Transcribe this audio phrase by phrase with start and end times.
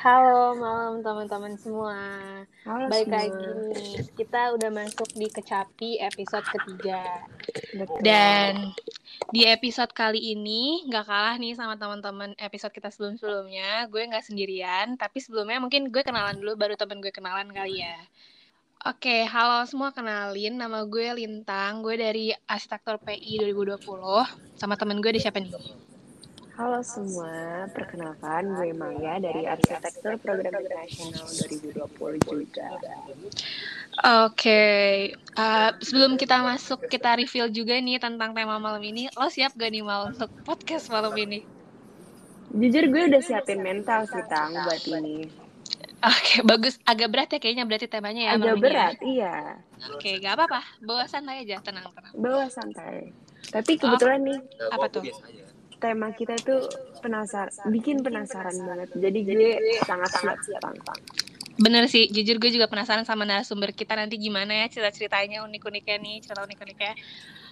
[0.00, 1.92] Halo malam teman-teman semua.
[2.64, 3.20] Halo Balik semua.
[3.20, 4.09] lagi.
[4.30, 7.02] Kita udah masuk di Kecapi episode ketiga.
[7.98, 8.70] Dan
[9.34, 13.90] di episode kali ini nggak kalah nih sama teman-teman episode kita sebelum-sebelumnya.
[13.90, 17.98] Gue nggak sendirian, tapi sebelumnya mungkin gue kenalan dulu baru temen gue kenalan kali ya.
[18.86, 20.62] Oke, halo semua kenalin.
[20.62, 21.82] Nama gue Lintang.
[21.82, 23.82] Gue dari Arsitektur PI 2020.
[24.54, 25.89] Sama temen gue ada siapa nih?
[26.60, 32.68] Halo semua, perkenalkan gue Maya dari Arsitektur Program Internasional 2020 juga.
[34.28, 34.68] Oke,
[35.40, 39.08] uh, sebelum kita masuk, kita reveal juga nih tentang tema malam ini.
[39.16, 41.40] Lo siap gak nih Mal untuk podcast malam ini?
[42.52, 45.32] Jujur gue udah siapin mental sih Tang buat ini.
[46.12, 46.76] Oke, bagus.
[46.84, 48.30] Agak berat ya kayaknya berarti temanya ya.
[48.36, 48.60] Agak ya.
[48.60, 49.36] berat, iya.
[49.96, 50.60] Oke, gak apa-apa.
[50.84, 52.12] Bawa santai aja, tenang-tenang.
[52.20, 53.16] Bawa santai.
[53.48, 54.38] Tapi kebetulan nih,
[54.76, 55.08] Apa tuh?
[55.80, 56.68] Tema kita tuh
[57.00, 58.88] penasaran, bikin penasaran banget.
[58.94, 59.50] Jadi gue
[59.88, 60.76] sangat-sangat siap Tang.
[61.60, 66.16] Bener sih, jujur gue juga penasaran sama narasumber kita nanti gimana ya cerita-ceritanya unik-uniknya nih,
[66.24, 66.94] cerita unik-uniknya.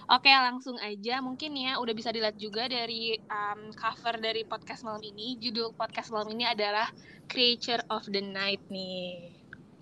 [0.09, 1.21] Oke, langsung aja.
[1.21, 5.37] Mungkin ya udah bisa dilihat juga dari um, cover dari podcast malam ini.
[5.37, 6.89] Judul podcast malam ini adalah
[7.29, 9.29] Creature of the Night nih.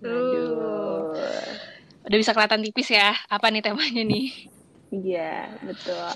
[0.04, 0.12] Tuh.
[0.12, 1.16] Aduh.
[2.04, 4.57] Udah bisa kelihatan tipis ya, apa nih temanya nih.
[4.88, 6.12] Iya, betul.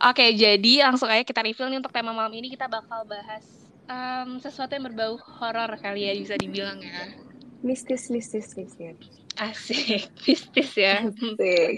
[0.00, 3.44] Oke, jadi langsung aja kita reveal nih untuk tema malam ini kita bakal bahas
[3.90, 7.12] em, sesuatu yang berbau horor kali ya bisa dibilang ya.
[7.60, 8.96] Mistis, mistis, mistis.
[9.36, 11.04] Asik, mistis ya.
[11.04, 11.76] Asik.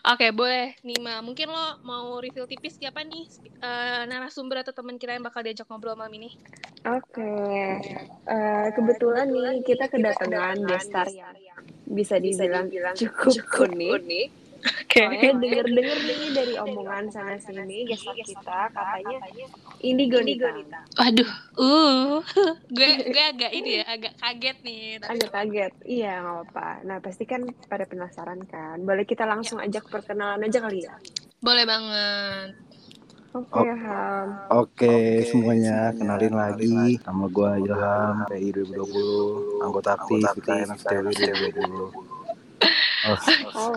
[0.00, 1.20] Oke, boleh Nima.
[1.20, 3.24] Mungkin lo mau reveal tipis siapa nih
[3.60, 6.32] eh, narasumber atau teman kita yang bakal diajak ngobrol malam ini?
[6.88, 7.28] Oke,
[8.24, 13.36] Eh, kebetulan nih kita kedatangan gestar yang bisa dibilang cukup
[14.00, 14.39] unik.
[14.60, 15.00] Oke.
[15.06, 19.18] Soalnya denger-denger nih dari omongan sana sini gestar kita katanya
[19.80, 20.50] Indigo Nita.
[20.98, 22.20] Waduh, uh,
[22.76, 24.84] gue gue agak ini ya, agak kaget nih.
[25.00, 26.68] Tapi Agak kaget, iya nggak apa-apa.
[26.84, 28.82] Nah pasti kan pada penasaran kan.
[28.82, 30.94] Boleh kita langsung ajak perkenalan aja kali ya.
[31.40, 32.52] boleh banget.
[33.30, 34.28] Oke Ham.
[34.50, 42.19] Oke, semuanya kenalin lagi nama gue Ilham PI 2020 anggota aktif IKN STW 2020
[43.00, 43.16] Oh,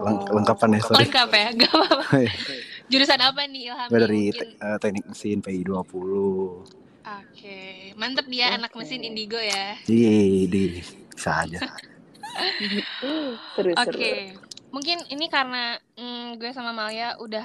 [0.04, 2.04] leng- lengkapan ya sorry Lengkap ya, gak apa-apa.
[2.92, 3.88] Jurusan apa nih Ilham?
[3.88, 6.68] gue dari te- eh, teknik mesin PI 20
[7.04, 9.76] Oke, mantep dia anak mesin indigo ya.
[9.88, 10.62] Iya, di
[11.12, 11.60] bisa aja.
[13.84, 14.12] Oke,
[14.72, 17.44] mungkin ini karena mm, gue sama Malia udah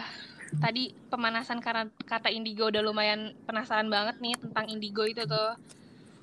[0.63, 5.59] tadi pemanasan karena kata indigo udah lumayan penasaran banget nih tentang indigo itu tuh.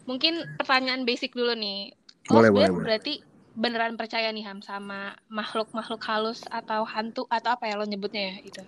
[0.08, 1.92] Mungkin pertanyaan basic dulu nih.
[2.32, 2.86] Boleh, sebenarnya boleh, boleh.
[2.88, 3.14] berarti
[3.56, 8.36] beneran percaya nih Ham sama makhluk-makhluk halus atau hantu atau apa ya lo nyebutnya ya
[8.44, 8.62] itu?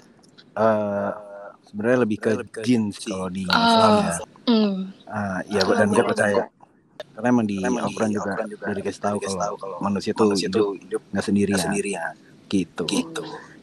[0.58, 1.12] Eh,
[1.64, 2.32] sebenarnya lebih ke
[2.64, 3.60] jin sih kalau di Oh.
[3.60, 4.14] Islam ya.
[5.06, 6.44] Ah, iya gua- dan gue percaya.
[7.14, 11.60] Karena emang di Al-Quran juga udah dikasih tahu kalau manusia tuh hidup nggak sendirian.
[12.48, 12.86] gitu.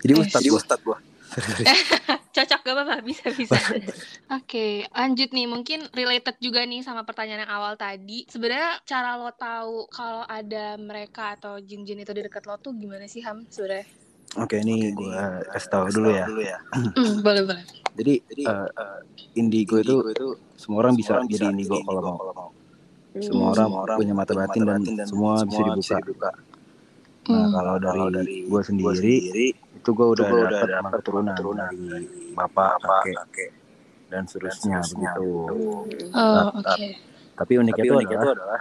[0.04, 0.98] Jadi Eh, ustad jadi gua
[2.44, 3.56] Cocok gak apa-apa, bisa bisa.
[4.36, 5.48] Oke, lanjut nih.
[5.48, 8.28] Mungkin related juga nih sama pertanyaan yang awal tadi.
[8.28, 13.08] Sebenarnya cara lo tahu kalau ada mereka atau jin-jin itu di dekat lo tuh gimana
[13.08, 13.48] sih Ham?
[13.48, 13.88] Sebenarnya?
[14.36, 15.20] Oke, ini gue
[15.56, 16.26] kasih tahu dulu ya.
[16.68, 17.64] Hmm, boleh boleh.
[17.96, 18.68] Jadi eh,
[19.40, 19.96] indigo itu
[20.60, 22.50] semua orang bisa jadi indigo kalau mau.
[23.16, 26.28] Semua orang punya mata batin dan semua bisa dibuka.
[27.24, 27.80] Nah, Hmm.
[27.80, 27.80] kalau
[28.12, 29.16] dari gue sendiri
[29.84, 31.84] itu gue udah dapat emang keturunan dari
[32.32, 33.52] bapak, kakek,
[34.08, 35.28] dan seterusnya begitu.
[36.16, 36.86] Oh, oke.
[37.36, 37.96] Tapi uniknya itu
[38.32, 38.60] adalah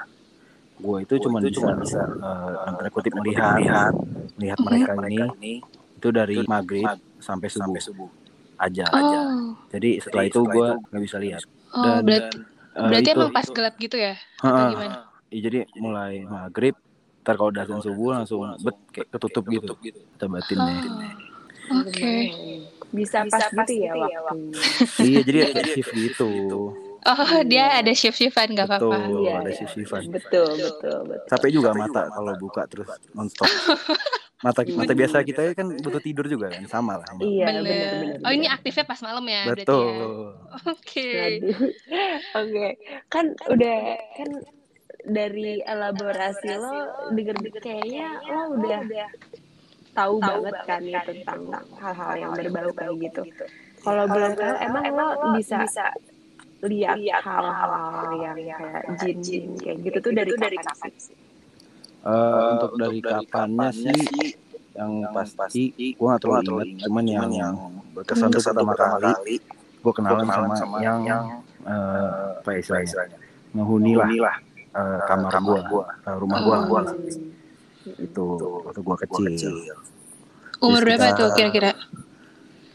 [0.83, 1.63] gue itu cuma bisa
[2.03, 3.95] eh, dalam tanda kutip melihat
[4.35, 5.63] melihat mereka ini
[5.95, 6.91] itu dari maghrib
[7.23, 7.79] sampai subuh
[8.59, 8.85] aja.
[8.91, 11.41] Oh, Jadi setelah itu gue nggak bisa lihat.
[11.71, 12.37] oh Dan, berarti
[12.73, 14.13] Eh, berarti itu, emang pas gelap gitu ya?
[14.41, 14.95] Atau gimana?
[15.29, 16.75] Iya, jadi mulai maghrib,
[17.23, 20.75] ntar kalau udah azan subuh langsung bet kayak ketutup gitu, kita batinnya.
[21.71, 22.13] Oh, oke.
[22.93, 24.59] Bisa pas gitu ya waktunya.
[25.07, 26.29] iya, jadi kayak shift gitu.
[27.03, 29.11] Oh, dia ada shift-shiftan gak apa-apa.
[29.11, 29.57] Betul, Iya, ada iya.
[29.59, 30.01] shift-shiftan.
[30.07, 31.27] Betul, betul, betul.
[31.27, 33.47] Capek juga mata kalau buka terus nonstop.
[34.43, 37.07] Mata mata biasa kita kan butuh tidur juga kan, sama lah.
[37.07, 37.23] sama.
[37.23, 37.63] Iya, Bener.
[37.63, 38.27] benar benar.
[38.27, 39.87] Oh, ini aktifnya pas malam ya berarti Betul.
[39.87, 40.05] ya?
[40.67, 41.11] Oke.
[41.15, 41.57] Waduh.
[42.43, 42.67] Oke,
[43.07, 43.79] kan udah
[44.19, 44.29] kan
[45.03, 48.81] dari elaborasi lo denger kayaknya lo udah
[49.93, 51.41] tahu banget kan nih tentang
[51.77, 53.21] hal-hal yang berbau kayak gitu.
[53.83, 55.05] Kalau boleh tahu, emang lo
[55.35, 55.67] bisa
[56.63, 57.71] lihat hal-hal
[58.15, 61.15] yang kayak jin-jin kayak gitu tuh dari kapan sih?
[62.03, 63.99] Eh, untuk dari kapannya sih
[64.73, 67.55] yang pasti gue gak terlalu ingat cuman yang yang
[67.93, 69.37] berkesan tuh pertama kali
[69.83, 71.03] gue kenalan sama yang
[71.63, 73.17] eh, apa ya istilahnya?
[73.53, 74.35] menghuni lah
[74.73, 75.59] eh, kamar gue
[76.17, 76.85] rumah gue Oh.
[77.99, 78.23] itu
[78.63, 79.53] waktu gue kecil.
[80.57, 81.71] Umur Terus berapa kita- tuh kira-kira?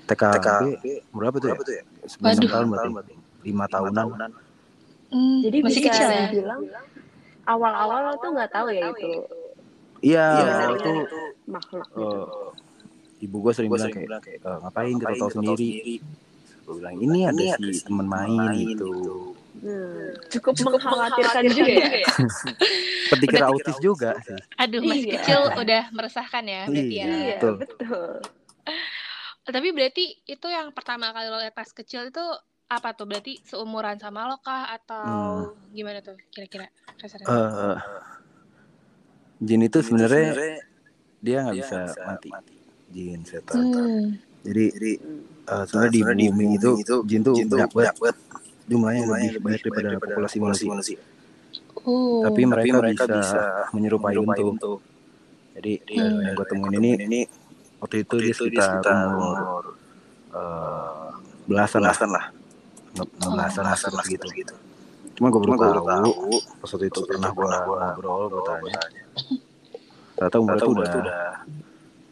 [0.05, 1.83] TKB berapa tuh ya?
[2.05, 2.51] Sembilan Waduh.
[2.51, 3.15] tahun berarti.
[3.43, 4.07] Lima tahunan.
[5.09, 6.09] Hmm, Jadi masih bisa kecil
[6.45, 6.57] ya?
[7.47, 9.09] awal-awal lo tuh nggak tahu ya itu.
[10.05, 10.77] Iya awal iya.
[10.77, 10.93] itu
[11.47, 11.87] makhluk.
[11.89, 12.21] gitu.
[13.19, 15.99] ibu gue sering bilang kayak "Eh, ngapain kita tahu sendiri?
[16.63, 18.93] gue bilang ini ada si temen main gitu
[19.59, 21.67] Hmm, cukup, mengkhawatirkan juga
[21.99, 22.07] ya.
[23.09, 25.15] seperti kira autis juga sih Aduh, masih Iya.
[25.19, 27.05] kecil udah meresahkan ya berarti ya.
[27.05, 27.11] Iya.
[27.11, 27.55] Iya, Betul.
[27.63, 28.11] betul.
[29.55, 32.21] Tapi berarti itu yang pertama kali lo lihat pas kecil itu
[32.69, 33.09] apa tuh?
[33.09, 36.69] Berarti seumuran sama lo kah atau gimana tuh kira-kira
[37.01, 37.77] eh
[39.39, 40.35] jin itu sebenarnya
[41.23, 42.31] dia nggak bisa mati
[42.91, 44.19] jin setan Hmm.
[44.43, 44.65] jadi
[45.49, 46.71] eh, sebenarnya di bumi itu
[47.07, 47.35] jin tuh
[47.71, 48.17] banyak banget
[48.69, 50.37] jumlahnya lebih banyak daripada populasi
[50.69, 51.01] manusia.
[51.89, 52.21] Oh.
[52.27, 54.81] tapi mereka, bisa, menyerupai bentuk
[55.59, 56.23] jadi Hmm.
[56.23, 57.21] yang gue temuin ini
[57.83, 58.79] waktu itu dia sekitar
[59.15, 59.75] umur
[60.35, 61.09] eh,
[61.49, 61.95] belasan lah.
[62.99, 64.27] enam belasan lah segitu.
[64.35, 64.55] gitu
[65.19, 66.13] cuma gue baru tahu.
[66.63, 68.81] pas waktu itu pernah gue ngobrol gue tanya.
[70.15, 71.23] ternyata umurnya tuh udah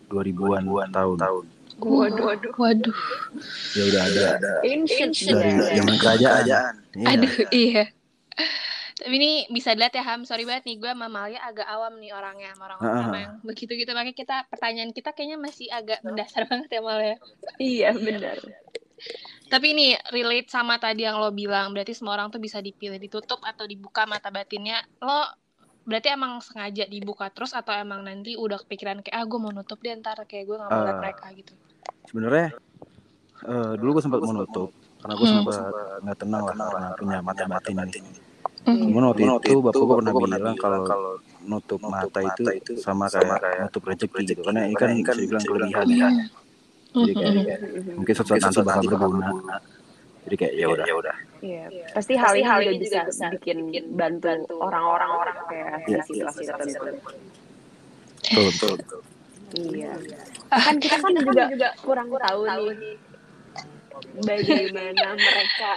[0.07, 1.45] dua ribuan tahun
[1.77, 2.53] Waduh, waduh.
[2.57, 2.97] Waduh.
[3.77, 4.25] ya udah ada
[4.65, 5.77] Ancient, dari ya.
[5.79, 7.07] zaman kerajaan Iya.
[7.13, 7.85] Aduh, iya.
[8.97, 12.17] Tapi ini bisa dilihat ya Ham, sorry banget nih gue sama Malia agak awam nih
[12.17, 12.97] orangnya sama orang Ah.
[13.05, 17.17] sama yang begitu gitu makanya kita pertanyaan kita kayaknya masih agak mendasar banget ya Malia.
[17.61, 18.41] Iya, benar.
[19.47, 23.39] Tapi ini relate sama tadi yang lo bilang, berarti semua orang tuh bisa dipilih ditutup
[23.45, 24.81] atau dibuka mata batinnya.
[24.99, 25.23] Lo
[25.87, 29.79] berarti emang sengaja dibuka terus atau emang nanti udah kepikiran kayak ah gue mau nutup
[29.79, 30.99] deh ntar kayak gue gak mau Ah.
[30.99, 31.55] mereka gitu.
[32.07, 32.49] sebenarnya
[33.47, 35.37] eh, dulu gue sempat mau nutup karena gue Hmm.
[35.39, 35.55] sempat
[36.03, 38.13] nggak tenang lah karena punya mata batin ini
[38.67, 38.83] Hmm.
[38.91, 39.95] Cuman waktu itu bapak gue
[40.27, 40.83] pernah bilang kalau
[41.47, 42.43] nutup mata itu
[42.75, 46.09] sama kayak nutup rezeki gitu karena ini kan bisa dibilang kelebihan ya.
[46.91, 47.95] Jadi kayak Hmm.
[47.95, 49.31] mungkin suatu saat nanti bakal berguna.
[50.27, 51.17] Jadi kayak ya udah.
[51.45, 51.65] Iya.
[51.93, 53.59] Pasti hal ini juga bisa bikin
[53.93, 56.01] bantu orang-orang orang kayak Iya.
[56.05, 56.85] di situasi tertentu.
[58.27, 59.01] Betul, betul.
[59.57, 59.93] Iya.
[60.51, 62.97] Kan kita kan juga, kurang tahu nih
[64.23, 65.73] bagaimana mereka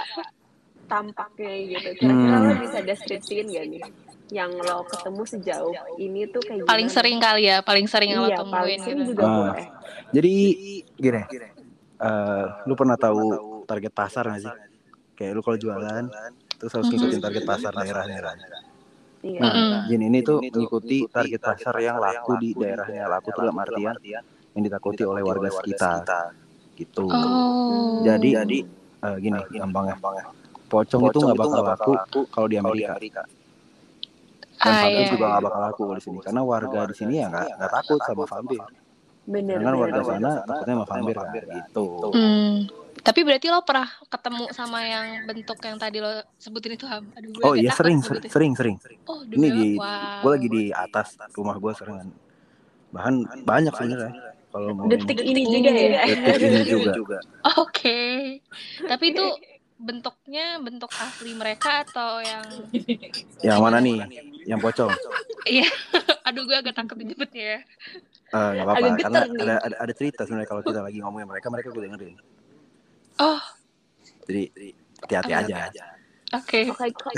[0.89, 1.89] tampaknya gitu.
[2.01, 2.45] Kira-kira Hmm.
[2.49, 3.83] lo bisa deskripsiin gak nih?
[4.29, 6.69] Yang lo ketemu sejauh ini tuh kayak gimana?
[6.69, 9.09] Paling sering kali ya, paling sering yang lo Iya, temuin paling sering gitu.
[9.13, 9.65] juga boleh.
[10.09, 10.33] Jadi
[10.97, 11.21] gini,
[11.99, 13.21] eh, lu pernah tahu
[13.69, 14.53] target pasar nggak sih?
[15.19, 16.03] Kayak lu kalau jualan,
[16.55, 18.19] terus harus ngikutin target pasar daerahnya.
[18.23, 18.37] kan?
[19.19, 19.39] Iya.
[19.43, 19.79] Nah, Mm-mm.
[19.91, 23.03] Jin ini tuh mengikuti target pasar yang laku di daerahnya.
[23.11, 23.95] Laku tuh dalam artian
[24.55, 26.31] yang ditakuti oleh warga sekitar.
[26.79, 27.03] Gitu.
[27.03, 27.99] Oh.
[27.99, 28.63] Jadi,
[29.03, 29.99] eh, gini, gampangnya.
[30.71, 31.93] Pocong itu nggak bakal laku
[32.31, 32.95] kalau di Amerika.
[34.59, 35.11] Dan Ah, vampir iya.
[35.11, 36.19] juga nggak bakal laku di sini.
[36.19, 38.59] Karena warga di sini ya nggak nggak takut sama vampir.
[39.29, 41.31] Bener, bener, warga sana takutnya sama vampir kan.
[41.59, 41.87] Gitu.
[42.15, 42.55] Hmm.
[43.09, 47.09] Tapi berarti lo pernah ketemu sama yang bentuk yang tadi lo sebutin itu Ham?
[47.17, 48.29] Aduh, gue Oh iya sering, sebutnya.
[48.29, 48.77] sering, sering.
[49.09, 50.21] Oh, Ini di, wow.
[50.21, 52.13] gue lagi di atas rumah gue seringan.
[52.93, 53.13] Bahkan
[53.49, 54.13] banyak sebenarnya.
[54.53, 56.05] Kalau mau Detik ini juga ya.
[56.05, 57.17] detik ini juga.
[57.65, 57.97] Oke.
[58.85, 59.25] Tapi itu
[59.81, 62.45] bentuknya bentuk asli mereka atau yang
[63.41, 64.05] Yang mana nih?
[64.45, 64.93] Yang pocong?
[65.49, 65.65] Iya.
[66.29, 67.59] Aduh, gue agak takut disebutnya ya.
[68.37, 68.87] Eh, nggak apa-apa.
[69.01, 72.17] Karena ada, ada ada cerita sebenarnya kalau kita lagi ngomongin mereka, mereka gue dengerin.
[73.19, 73.41] Oh,
[74.23, 74.43] Jadi
[75.03, 75.57] hati-hati Oke, aja.
[75.65, 75.81] oke.
[76.29, 76.59] Oke,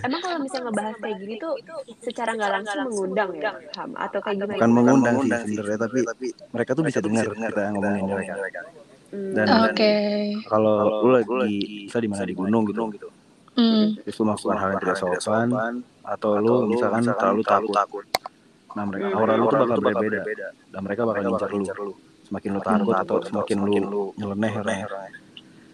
[0.01, 1.53] emang kalau misalnya ngebahas kayak gini tuh
[1.99, 3.91] secara nggak langsung mengundang ya, Ham?
[3.99, 4.55] Atau kayak gimana?
[4.55, 5.99] Bukan mengundang sih sebenarnya, tapi
[6.55, 8.33] mereka tuh bisa dengar kita ngomongin mereka.
[9.11, 9.33] Hmm.
[9.35, 9.93] Dan Oke.
[10.47, 12.81] kalau lu lagi bisa di mana di gunung gitu,
[13.51, 13.99] Hmm.
[13.99, 15.47] terus lu melakukan hal yang tidak sopan,
[16.07, 18.05] atau lu misalkan terlalu takut,
[18.71, 19.19] nah mereka Hmm.
[19.19, 20.19] aura lu tuh bakal berbeda,
[20.71, 21.93] dan mereka bakal ngincar lu.
[22.31, 24.53] Semakin lu takut atau semakin lu nyeleneh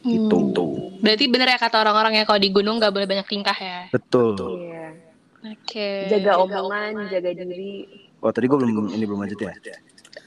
[0.08, 0.38] Gitu.
[0.40, 1.04] Hmm.
[1.04, 3.92] Berarti bener ya kata orang-orang ya kalau di gunung gak boleh banyak tingkah ya.
[3.92, 4.36] Betul.
[4.64, 4.88] Iya.
[5.54, 5.90] Oke.
[6.10, 7.86] Jaga omongan, jaga diri.
[8.24, 9.54] Oh tadi gue belum ini belum lanjut ya.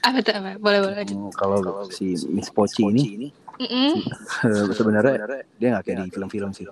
[0.01, 0.57] Apa tuh apa?
[0.57, 1.17] Boleh boleh lanjut.
[1.17, 1.59] Hmm, Kalau
[1.91, 3.27] si Miss Poci ini
[3.61, 4.01] Mm-mm.
[4.77, 6.65] sebenarnya dia nggak kayak di film-film sih.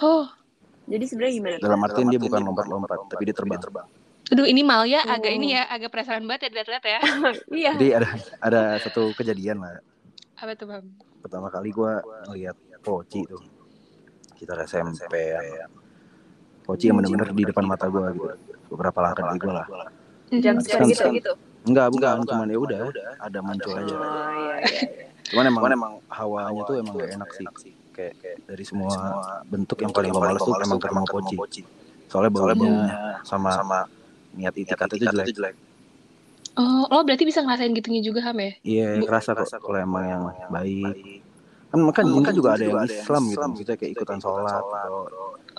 [0.00, 0.24] Oh,
[0.88, 1.56] Jadi sebenarnya gimana?
[1.60, 3.60] Dalam artian dia bukan lompat-lompat, tapi dia terbang.
[4.30, 5.14] Aduh, ini Malia oh.
[5.18, 7.00] agak ini ya, agak penasaran banget ya lihat ya.
[7.66, 7.72] iya.
[7.74, 8.08] Jadi ada
[8.38, 9.82] ada satu kejadian lah.
[10.38, 10.86] Apa tuh, Bang?
[11.20, 11.92] Pertama kali gue
[12.28, 13.40] ngeliat Poci tuh.
[14.36, 15.68] Kita SMP ya.
[16.64, 18.26] Poci yang bener-bener di depan mata gue gitu.
[18.72, 19.66] Beberapa langkah dari gue lah.
[20.30, 21.32] Jam Kan- gitu gitu.
[21.60, 22.82] Enggak, bukan, cuman ya udah
[23.20, 23.92] ada muncul aja.
[23.92, 24.00] Oh,
[24.32, 24.88] iya, iya.
[25.28, 27.28] Cuman emang, emang hawanya tuh emang gak enak
[27.60, 27.74] sih.
[27.92, 28.96] Kayak, kayak dari semua
[29.44, 31.04] bentuk yang paling gue males tuh emang ketemu
[31.36, 31.62] Poci.
[32.08, 32.72] Soalnya baunya
[33.28, 33.78] sama sama
[34.32, 35.54] niat itikatnya itu jelek.
[36.60, 38.52] Oh, lo berarti bisa ngerasain gitunya juga, Ham ya?
[38.60, 41.24] Iya, kerasa kok kalau emang yang baik.
[41.70, 44.98] Kan kan kan juga ada yang Islam gitu, maksudnya kayak ikutan sholat gitu.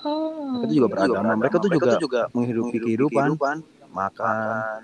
[0.06, 0.62] Oh.
[0.62, 1.32] Mereka tuh juga beragama.
[1.40, 3.30] Mereka tuh juga menghidupi kehidupan,
[3.90, 4.82] makan,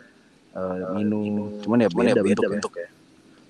[0.57, 1.61] eh, minum.
[1.61, 2.89] Cuman ya beda bentuk ya.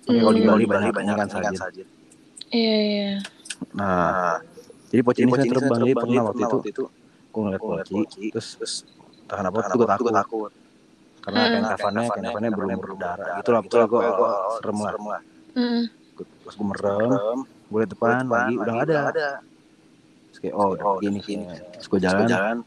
[0.08, 1.88] Oke, kalau di Bali banyak banyak kan sajid.
[2.48, 3.12] Iya, iya.
[3.76, 4.40] Nah,
[4.88, 6.84] jadi poci ini saya terbang jadi pernah waktu itu
[7.28, 8.74] gue ngeliat poci, terus terus
[9.28, 10.52] tahan apa gue takut.
[11.28, 13.36] Karena kain kafannya, kain kafannya belum berdarah.
[13.44, 14.04] Gitu lah, betul gue
[14.64, 15.22] serem lah.
[16.16, 19.32] Terus gue merem, gue liat depan lagi udah gak ada.
[20.32, 21.44] Terus kayak oh udah gini gini.
[21.76, 22.64] Terus gue jalan,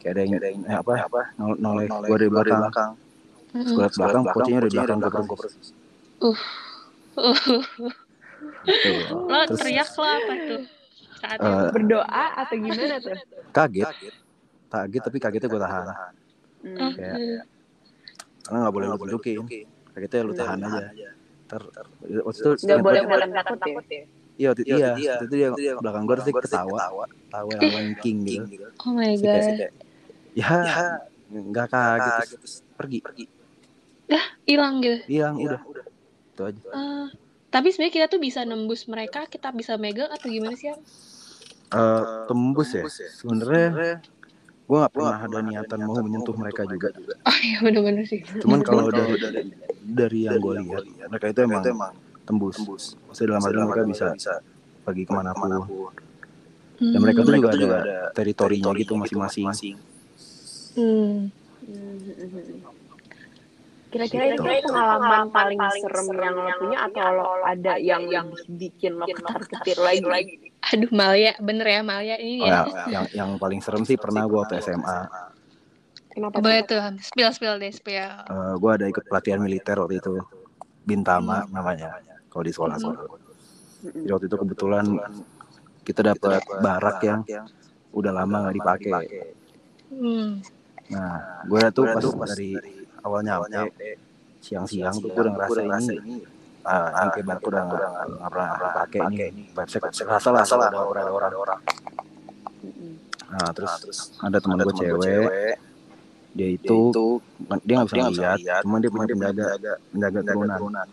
[0.00, 0.92] kayak ada yang eh, apa
[1.36, 2.96] nol- noleh gue dari belakang.
[3.52, 5.68] Terus gue liat belakang, pocinya udah di belakang gue persis.
[6.24, 6.38] Uh.
[8.64, 8.90] Gitu.
[9.28, 10.62] Lo Terus teriak lo apa tuh?
[11.18, 11.70] Saat eh?
[11.74, 13.16] Berdoa atau gimana tuh?
[13.50, 13.86] kaget,
[14.70, 15.84] kaget tapi kagetnya gue tahan.
[16.62, 16.90] Hmm.
[16.94, 17.57] kayak Hmm.
[18.48, 19.36] Karena nggak boleh lu tunjukin.
[19.92, 20.88] kagetnya lu tahan aja.
[21.44, 21.62] ter
[22.24, 24.02] waktu itu Nggak boleh boleh takut ya?
[24.36, 26.78] iya waktu iya waktu itu dia belakang gue dia ketawa.
[27.28, 28.66] tawa yang lengking gitu.
[28.80, 29.72] Oh my kayak- god.
[30.32, 30.48] ya
[31.28, 32.98] nggak kaget terus pergi.
[34.44, 34.96] Hilang gitu.
[35.06, 35.60] hilang udah.
[36.32, 36.60] itu aja.
[36.64, 37.06] Eh,
[37.48, 40.72] tapi sebenarnya kita tuh bisa nembus mereka, kita bisa megang atau gimana sih?
[40.72, 42.84] Eh, tembus ya?
[43.10, 44.00] Sebenarnya
[44.68, 46.92] gue nggak pernah ada niatan mau menyentuh mereka juga.
[47.24, 48.20] Oh iya bener-bener sih.
[48.44, 49.16] cuman kalau dari
[49.80, 51.64] dari yang gue lihat mereka itu emang
[52.28, 52.60] tembus.
[53.08, 53.82] maksudnya dalam arti mereka
[54.12, 54.34] bisa
[54.84, 55.88] pergi ke mana pun.
[56.78, 59.76] dan mereka tuh juga ada teritorinya gitu masing-masing.
[60.76, 61.32] Hmm.
[63.88, 69.08] Kira-kira itu pengalaman paling serem yang lo punya atau lo ada yang yang bikin lo
[69.08, 70.04] ketar-ketir lagi?
[70.68, 72.62] Aduh Malia, bener ya Malia ini Oh, ya.
[72.66, 74.98] ya, yang yang paling serem sih pernah gue waktu SMA
[76.08, 76.82] Kenapa Boleh tuh?
[77.00, 78.10] spill spill deh spill.
[78.58, 80.18] gue ada ikut pelatihan militer waktu itu
[80.82, 81.96] Bintama namanya
[82.28, 82.96] kalau di sekolah gue
[83.94, 84.84] jadi waktu itu kebetulan
[85.86, 87.20] kita dapat barak yang
[87.94, 88.94] udah lama nggak dipakai
[89.88, 90.44] Hmm.
[90.92, 92.60] nah gue tuh pas dari
[93.08, 93.96] awal nyampe
[94.38, 96.22] siang-siang tuh gue udah ngerasa ini.
[96.66, 99.16] Ah ini kayak barak udah nggak nggak pernah pakai ini
[99.50, 100.78] vibesnya kerasa lah kalau ada
[101.12, 101.60] orang ada orang.
[103.28, 103.72] Nah terus
[104.20, 105.56] ada teman gue cewek.
[106.28, 106.78] dia itu
[107.66, 109.44] dia nggak bisa ngeliat cuma dia punya penjaga
[109.90, 110.20] penjaga.
[110.60, 110.88] turunan.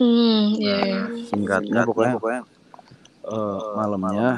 [0.00, 0.78] Hmm, iya.
[0.80, 1.02] iya.
[1.28, 2.40] singkatnya pokoknya
[3.28, 4.28] eh, malamnya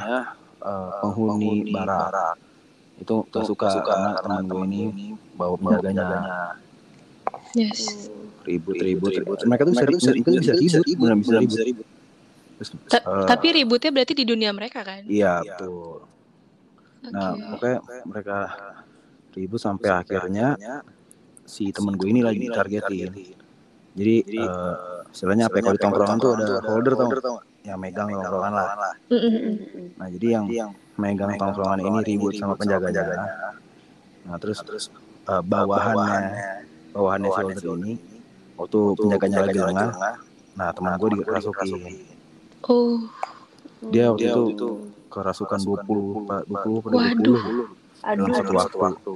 [0.58, 2.34] eh, penghuni barak.
[2.98, 6.54] itu gak suka karena teman gue ini bawa penjaganya
[7.52, 8.08] Yes.
[8.42, 11.16] ribut ribut ribut mereka tuh bisa ribut mereka tuh bisa ribut benar
[11.46, 11.86] bisa ribut.
[12.58, 15.02] Terus, Ta- eh, Tapi ributnya berarti di dunia mereka kan?
[15.06, 16.06] iya betul.
[17.10, 17.42] Nah Oke.
[17.58, 18.36] pokoknya mereka
[19.34, 20.46] ribut sampai akhirnya
[21.42, 23.10] si temen gue ini lagi ditargetin.
[23.92, 24.74] jadi eh,
[25.12, 27.08] istilahnya apa ya kalau di tongkrongan tuh ada holder tau?
[27.12, 27.44] nggak?
[27.62, 28.94] yang megang tongkrongan lah.
[29.12, 30.00] mm.
[30.00, 30.46] nah jadi yang
[30.96, 33.28] megang tongkrongan ini ribut sama penjaga-jaga
[34.22, 34.58] nah terus
[35.28, 36.61] eh, bawahannya
[36.92, 37.92] bawahannya si holder ini
[38.60, 39.90] waktu penjaganya lagi lengah
[40.52, 41.96] nah teman gue dikerasukin
[42.62, 43.02] Oh,
[43.90, 44.70] dia waktu itu
[45.10, 46.40] kerasukan 20 pak.
[46.46, 47.42] 20 pada Waduh.
[47.42, 47.66] 20
[48.14, 49.14] dalam Aduh, satu waktu.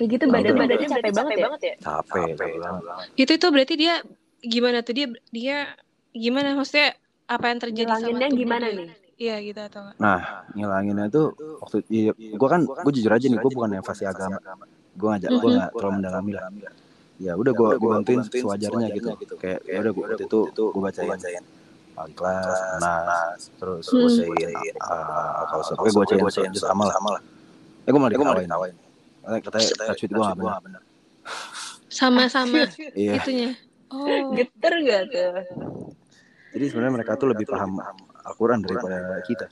[0.00, 1.74] Kayak gitu Nah, badan badannya capek banget ya?
[1.76, 2.82] capek capek banget.
[3.20, 3.94] itu itu berarti dia
[4.40, 4.96] gimana tuh?
[4.96, 5.56] Dia dia
[6.16, 6.56] gimana?
[6.56, 6.96] Maksudnya
[7.28, 8.88] apa yang terjadi tubuh gimana nih?
[9.20, 9.96] Iya gitu atau enggak?
[10.00, 10.20] Nah,
[10.56, 14.40] ngilanginnya tuh waktu ya, gue kan gue jujur aja nih, gue bukan yang fasih agama.
[14.96, 16.44] Gue ngajak, gue nggak terlalu mendalami lah.
[17.20, 19.08] Ya udah gue gue bantuin sewajarnya gitu.
[19.36, 21.42] Kayak ya udah gue waktu itu gue bacain
[22.00, 24.32] Al-Ikhlas, Nas, terus gue Hmm.
[24.32, 24.74] bacain
[25.44, 27.20] kalau pokoknya gue bacain bacain juz amal lah.
[27.84, 28.76] Eh gue malah diketawain.
[29.20, 30.82] Katanya katanya tajwid gue nggak benar.
[31.90, 32.64] Sama-sama
[32.96, 33.12] Iya.
[33.20, 33.50] itunya.
[33.90, 34.32] Oh.
[34.32, 35.30] Geter gak tuh?
[36.50, 37.82] Jadi sebenarnya mereka tuh lebih paham
[38.22, 39.44] Al-Quran daripada kita.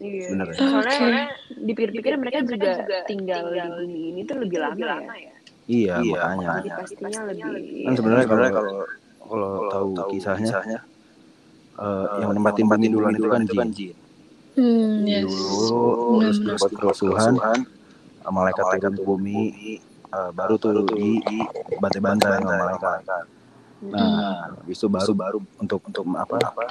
[0.00, 0.30] Iya.
[0.30, 0.54] Sebenarnya.
[0.56, 5.34] Soalnya, dipikir-pikir mereka juga tinggal di bumi ini tuh lebih lama ya.
[5.70, 6.50] Iya, makanya.
[6.58, 7.84] Jadi pastinya lebih.
[7.86, 10.58] Kan sebenarnya kalau kalau kalau tahu kisahnya,
[11.78, 13.94] eh, yang nempatin bumi duluan itu kan jin.
[14.58, 15.30] Hmm, yes.
[15.30, 17.34] Dulu terus dapat kerusuhan,
[18.26, 19.40] malaikat turun ke bumi,
[20.10, 21.22] uh, baru tuh di
[21.78, 23.00] bantai-bantai sama malaikat.
[23.80, 26.66] Nah, habis itu baru baru untuk untuk apa apa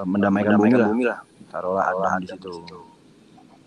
[0.00, 0.88] uh, mendamaikan, bumi, lah.
[0.90, 1.18] bumi lah.
[1.52, 2.52] Taruhlah Adam di situ.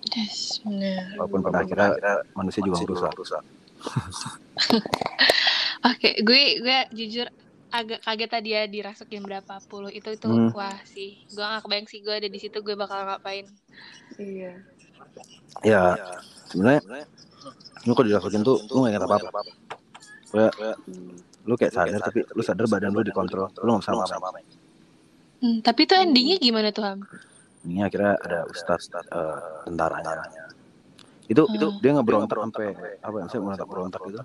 [0.09, 1.15] Yes, benar.
[1.21, 3.13] Walaupun pada akhirnya manusia juga rusak.
[3.13, 3.43] rusak.
[5.89, 7.27] Oke, gue gue jujur
[7.69, 9.93] agak kaget tadi ya dirasuk jam berapa puluh.
[9.93, 10.51] Itu itu hmm.
[10.51, 13.47] wah sih gue gak kebayang sih gue ada di situ gue bakal ngapain.
[14.19, 14.53] Iya.
[15.63, 15.95] Ya
[16.51, 17.07] sebenarnya
[17.87, 19.41] lu kok dirasukin tuh lu gak ingat apa apa
[20.29, 20.75] kayak
[21.47, 24.43] lu kayak sadar tapi lu sadar badan lu dikontrol lu gak sama apa
[25.41, 26.99] hmm, tapi tuh endingnya gimana tuh ham?
[27.63, 30.48] Ini akhirnya ada ustaz uh, tentaranya
[31.29, 31.55] itu hmm.
[31.55, 32.67] itu dia nggak berontak sampai
[33.05, 34.21] apa yang saya berontak berontak gitu.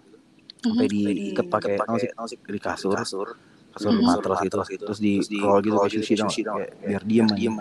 [0.65, 2.09] sampai diikat pakai sih
[2.41, 3.29] di kasur kasur.
[3.77, 4.07] kasur hmm.
[4.09, 4.57] matras gitu.
[4.89, 7.55] Terus di roll gitu kayak sushi dong biar diem diem.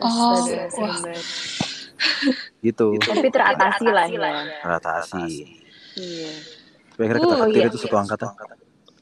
[0.00, 0.40] oh
[2.66, 2.86] gitu.
[3.00, 4.30] Tapi teratasi lah ya.
[4.64, 5.24] Teratasi.
[5.96, 6.32] Iya.
[6.96, 7.68] Tapi akhirnya kita uh, iya.
[7.68, 8.28] itu satu angkatan.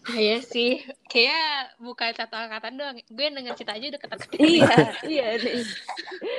[0.05, 2.97] Iya sih, kayak bukan satu angkatan doang.
[3.09, 4.77] Gue denger cerita aja udah ketar Iya,
[5.09, 5.29] iya.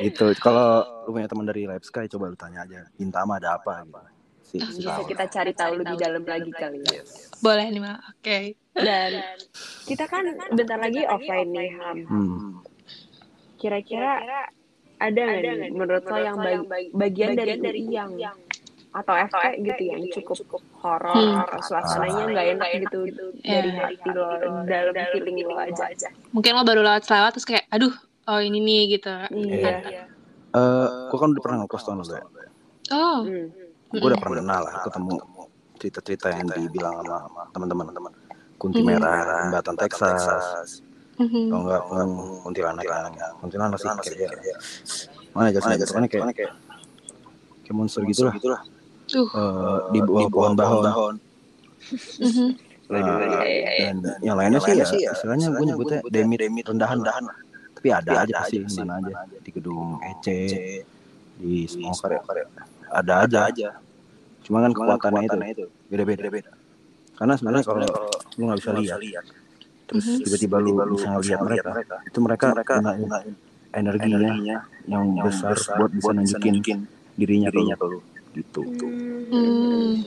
[0.02, 2.88] Itu kalau lu punya teman dari Lab Sky, coba lu tanya aja.
[2.98, 7.04] Intama ada apa gitu si, bisa kita cari tahu lebih dalam lagi kali ya.
[7.42, 7.98] Boleh nih, Oke.
[8.22, 8.46] Okay.
[8.78, 9.12] Dan
[9.90, 10.24] kita kan
[10.54, 11.98] bentar lagi offline nih, Ham.
[12.08, 12.52] Hmm.
[13.60, 14.22] Kira-kira
[14.96, 18.16] ada nggak nih menurut lo yang bagi, bagian dari dari yang
[18.96, 21.44] atau efek gitu yang cukup horor hmm.
[21.44, 23.00] atau suasananya nggak enak gitu
[23.44, 23.60] yeah.
[23.60, 27.68] dari hati lo dalam feeling lo aja aja mungkin lo baru lewat selawat terus kayak
[27.76, 27.92] aduh
[28.28, 29.12] oh ini nih gitu.
[29.32, 29.72] Iya.
[29.86, 30.06] Yeah.
[30.56, 33.20] uh, gue kan udah pernah ngekos tuh lo oh.
[33.24, 33.48] Hmm.
[33.96, 35.14] Gue udah pernah lah ketemu
[35.76, 37.86] cerita-cerita yang dibilang sama teman-teman.
[37.94, 38.12] Teman
[38.56, 40.24] kunti merah jembatan Texas.
[41.16, 41.82] Kalau enggak
[42.44, 44.58] kuntilanak kan kuntilanak sih kayak dia
[45.32, 46.36] mana jasanya jatuhnya kayak
[47.64, 48.36] kayak monster gitu lah
[49.32, 51.16] uh, di bawah pohon-pohon
[52.86, 57.26] Nah, dan yang lainnya sih ya, istilahnya gue nyebutnya demit demit rendahan-rendahan
[57.86, 59.38] tapi ada aja pasti mana aja.
[59.46, 60.28] di gedung EC
[61.38, 62.18] di smoker.
[62.18, 62.22] ya
[62.90, 63.40] ada aja.
[63.46, 63.70] aja.
[64.42, 66.26] Cuma kan kekuatannya, kekuatannya itu beda-beda.
[66.34, 66.52] beda
[67.16, 67.86] karena sebenarnya kalau
[68.36, 69.26] lu nggak bisa lihat
[69.86, 70.26] terus mhm.
[70.26, 73.34] tiba-tiba lu bisa ngelihat mereka, itu mereka mereka gunain
[73.76, 76.88] energinya, yang, besar, buat bisa nunjukin
[77.20, 78.00] dirinya, dirinya ke lu.
[78.34, 78.62] Gitu.
[78.66, 80.02] Hmm.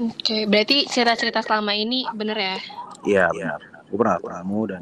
[0.00, 0.48] oke okay.
[0.48, 2.56] berarti cerita-cerita selama ini bener ya?
[3.04, 4.80] Iya benar gue pernah ketemu dan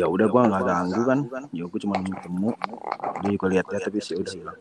[0.00, 1.20] ya udah gue nggak ganggu kan
[1.52, 2.48] ya gue cuma ketemu
[3.20, 4.60] dia juga lihat-lihat tapi sih udah hilang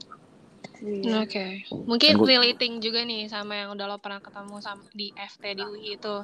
[0.79, 1.27] Iya.
[1.27, 1.51] Oke, okay.
[1.91, 2.39] mungkin gua...
[2.39, 6.15] relating juga nih sama yang udah lo pernah ketemu sama di FT di UI itu.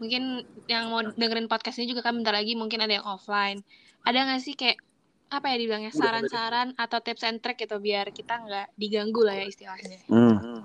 [0.00, 0.40] Mungkin
[0.72, 3.60] yang mau dengerin podcast ini juga kan bentar lagi mungkin ada yang offline.
[4.08, 4.80] Ada nggak sih kayak
[5.28, 9.46] apa ya dibilangnya saran-saran atau tips and trick gitu biar kita nggak diganggu lah ya
[9.52, 10.00] istilahnya.
[10.08, 10.64] Hmm.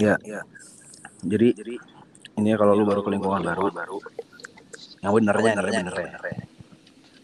[0.00, 0.40] Ya, ya.
[1.20, 1.74] Jadi, jadi
[2.40, 4.00] ini ya kalau lu baru ke lingkungan baru, baru
[5.04, 6.49] yang benernya, benernya, benernya, benernya.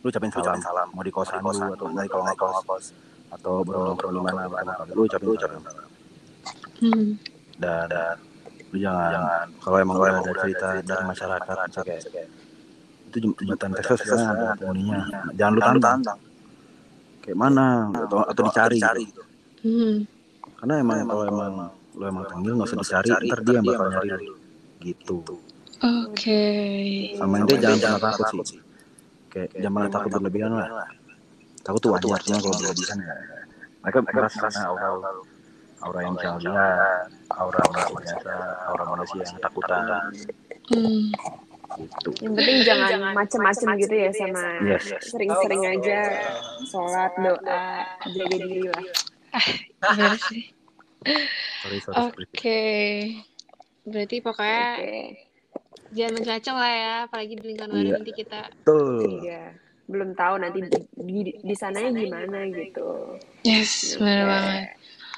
[0.07, 2.95] Lu ucapin salam, salam, mau di kosan lu atau mau di kalau nggak kos
[3.27, 5.59] atau berapa di mana apa lu ucapin ucapin
[6.79, 7.19] hmm.
[7.59, 8.15] dan, dan
[8.71, 9.47] lu jangan, jangan.
[9.59, 12.03] Kalau emang kalau ada cerita dari masyarakat kayak
[13.11, 15.03] itu jembatan Texas kan ada penghuninya.
[15.35, 16.19] jangan lu tantang
[17.27, 17.91] kayak mana?
[17.99, 19.23] Atau atau dicari gitu.
[19.67, 20.07] Hmm.
[20.63, 21.53] karena emang kalau emang
[21.99, 24.35] lu emang tanggil nggak usah dicari ntar dia yang bakal nyari lu.
[24.87, 25.19] Gitu.
[25.83, 26.43] Oke.
[27.19, 28.66] Sama ini jangan pernah takut sih.
[29.37, 30.89] Kayak jangan takut berlebihan lah
[31.61, 33.15] Tahu tuh wajar cuma kalau berlebihan ya.
[33.85, 34.89] Mereka merasa karena aura
[35.85, 38.33] aura yang lihat, aura aura biasa,
[38.71, 39.83] aura manusia yang takutan.
[40.73, 41.11] Hmm.
[41.77, 42.09] Gitu.
[42.23, 44.47] Yang penting jangan macem-macem gitu ya sama
[45.03, 45.73] sering-sering yes.
[45.77, 46.01] aja
[46.71, 47.63] sholat doa
[48.07, 48.85] jaga diri lah.
[49.83, 50.47] Ah, sih.
[52.07, 52.31] Oke.
[52.31, 52.95] Okay.
[53.85, 55.26] Berarti pokoknya okay.
[55.97, 57.97] Jangan mencacol lah ya, apalagi di lingkungan iya.
[57.97, 58.41] nanti kita.
[58.63, 59.25] Betul.
[59.25, 63.19] Iya belum tahu nanti di, di, di sananya gimana gitu.
[63.47, 64.65] Yes, benar banget.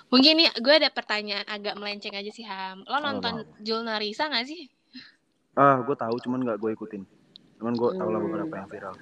[0.09, 2.85] Mungkin nih gue ada pertanyaan agak melenceng aja sih Ham.
[2.89, 4.69] Lo nonton oh, Jul Narisa gak sih?
[5.57, 7.03] Ah, gue tahu, cuman gak gue ikutin.
[7.61, 8.95] Cuman gue tahu lah beberapa yang viral.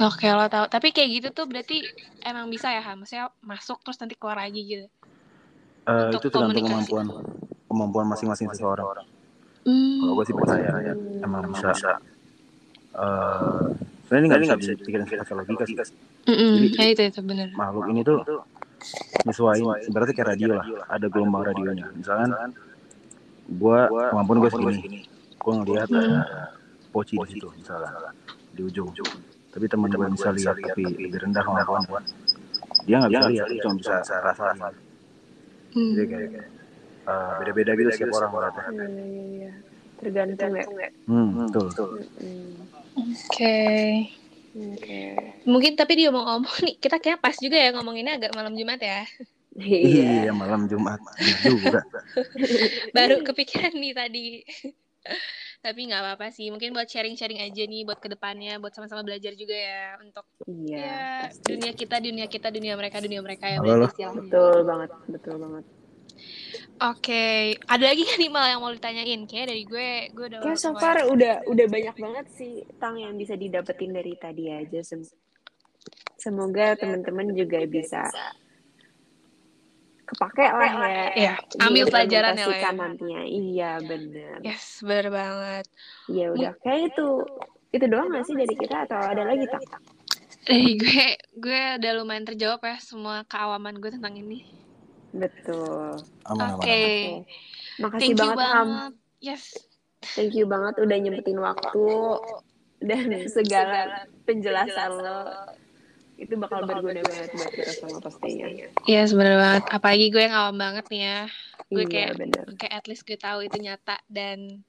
[0.00, 0.64] Oke, lo tahu.
[0.68, 1.84] Tapi kayak gitu tuh berarti
[2.24, 3.04] emang bisa ya Ham?
[3.04, 4.86] Maksudnya masuk terus nanti keluar lagi gitu?
[5.86, 7.06] Uh, itu tergantung kemampuan
[7.68, 9.06] kemampuan masing-masing seseorang.
[9.66, 9.98] Hmm.
[9.98, 10.94] Kalau gue sih percaya ya,
[11.26, 11.98] emang bisa.
[12.96, 13.74] Uh,
[14.06, 15.76] sebenarnya nggak bisa dipikirin pakai logika sih.
[16.26, 16.52] mm -mm.
[16.54, 18.18] jadi ya, itu itu benar makhluk ini tuh
[19.26, 21.86] nyesuaiin berarti kayak radio lah ada gelombang radionya.
[21.94, 22.30] misalkan
[23.58, 25.00] gua kemampuan gue segini.
[25.42, 25.98] gua ngelihat hmm.
[26.02, 26.50] ada
[26.94, 28.10] poci di situ misalnya
[28.56, 28.90] di ujung.
[29.52, 32.04] Tapi teman-teman bisa lihat tapi lebih rendah kemampuan.
[32.86, 34.56] dia nggak bisa lihat cuma bisa rasain
[35.74, 35.92] hmm.
[35.98, 36.46] jadi kayak
[37.06, 38.60] uh, beda-beda gitu setiap orang berarti.
[38.60, 39.52] Iya, iya, iya.
[39.96, 40.90] Tergantung ya.
[41.08, 41.66] Hmm, betul.
[42.20, 42.54] Hmm.
[42.96, 43.58] Oke.
[44.56, 45.00] Oke.
[45.44, 48.80] Mungkin tapi dia mau ngomong nih, kita kayak pas juga ya ngomonginnya agak malam Jumat
[48.80, 49.04] ya.
[49.56, 50.28] Iya.
[50.28, 51.00] Iya, malam Jumat
[51.44, 51.80] juga.
[52.96, 54.26] Baru kepikiran nih tadi.
[55.64, 59.34] tapi nggak apa-apa sih, mungkin buat sharing-sharing aja nih buat ke depannya, buat sama-sama belajar
[59.34, 60.78] juga ya untuk Iya.
[60.78, 61.02] ya
[61.42, 63.58] dunia kita, dunia kita, dunia mereka, dunia mereka ya.
[63.62, 65.64] Betul banget, betul banget.
[66.76, 69.24] Oke, ada lagi nggak nih mal yang mau ditanyain?
[69.24, 73.16] Kayak dari gue, gue udah Kayak so far udah udah banyak banget sih tang yang
[73.16, 74.84] bisa didapetin dari tadi aja.
[74.84, 75.08] Sem-
[76.16, 78.08] Semoga teman-teman juga bisa
[80.06, 81.06] kepake lah ya.
[81.16, 82.70] Iya, ambil pelajarannya lah ya.
[82.70, 83.20] diimplementasikan nantinya.
[83.26, 84.36] Iya benar.
[84.44, 85.64] Yes, bener banget.
[86.12, 87.06] Iya udah kayak itu
[87.74, 89.62] itu doang gak sih dari kita atau ada lagi tak?
[90.46, 91.06] Dari gue,
[91.42, 94.46] gue udah lumayan terjawab ya semua keawaman gue tentang ini.
[95.16, 95.96] Betul.
[96.26, 97.24] Oke, aman.
[97.78, 98.68] Makasih thank you banget Ham.
[98.68, 98.92] banget.
[99.18, 99.44] Yes,
[100.06, 101.88] Thank you banget udah nyempetin waktu
[102.78, 103.04] dan
[103.36, 103.80] segala
[104.22, 105.20] penjelasan lo
[106.16, 108.46] itu bakal berguna banget buat kita semua pastinya.
[108.84, 109.64] yes bener banget.
[109.68, 111.20] Apalagi gue yang awam banget nih ya.
[111.66, 112.44] Gue iya kayak benar.
[112.56, 114.62] kayak at least gue tahu itu nyata dan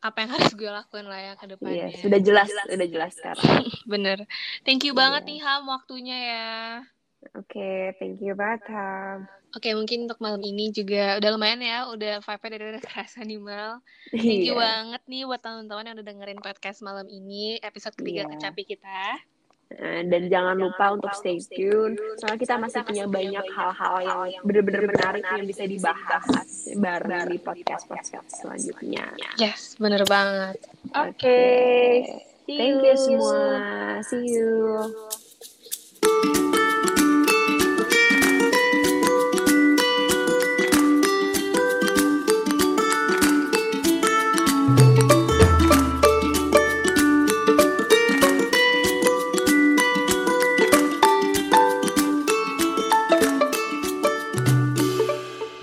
[0.00, 1.88] apa yang harus gue lakuin lah ya ke Iya, depannya.
[1.98, 3.44] sudah jelas, sudah jelas sekarang.
[3.92, 4.18] Bener.
[4.62, 5.00] Thank you Iya.
[5.02, 6.48] banget nih Ham waktunya ya.
[7.34, 9.26] Oke, thank you banget Ham.
[9.54, 13.38] Oke, mungkin untuk malam ini juga udah lumayan ya, udah vibe-nya dari udah kerasa nih
[13.38, 13.78] Mal.
[14.10, 14.66] Thank you Iya.
[14.66, 18.30] banget nih buat teman-teman yang udah dengerin podcast malam ini, episode ketiga Iya.
[18.34, 19.00] kecapi kita.
[19.74, 24.82] Nah, dan jangan lupa untuk stay tune, soalnya kita masih punya banyak hal-hal yang benar-benar
[24.86, 29.08] menarik yang bisa dibahas bareng di podcast-podcast selanjutnya.
[29.40, 30.62] Yes, bener banget.
[30.94, 31.42] Oke,
[32.46, 33.42] thank you semua.
[34.02, 34.94] See you.